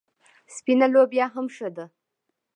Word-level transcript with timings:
سپینه 0.55 0.87
لوبیا 0.93 1.25
هم 1.33 1.47
ښه 1.55 1.69
ده. 1.75 1.85